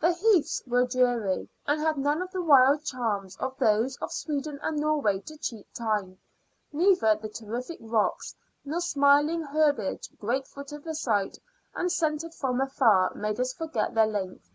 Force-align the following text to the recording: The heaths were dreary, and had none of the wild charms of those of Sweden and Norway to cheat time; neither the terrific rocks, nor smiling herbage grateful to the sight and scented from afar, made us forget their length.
The 0.00 0.10
heaths 0.12 0.60
were 0.66 0.88
dreary, 0.88 1.48
and 1.68 1.80
had 1.80 1.98
none 1.98 2.20
of 2.20 2.32
the 2.32 2.42
wild 2.42 2.82
charms 2.84 3.36
of 3.36 3.56
those 3.60 3.96
of 3.98 4.10
Sweden 4.10 4.58
and 4.60 4.76
Norway 4.80 5.20
to 5.20 5.36
cheat 5.36 5.72
time; 5.72 6.18
neither 6.72 7.14
the 7.14 7.28
terrific 7.28 7.78
rocks, 7.80 8.34
nor 8.64 8.80
smiling 8.80 9.42
herbage 9.42 10.08
grateful 10.18 10.64
to 10.64 10.80
the 10.80 10.96
sight 10.96 11.38
and 11.76 11.92
scented 11.92 12.34
from 12.34 12.60
afar, 12.60 13.14
made 13.14 13.38
us 13.38 13.52
forget 13.54 13.94
their 13.94 14.08
length. 14.08 14.50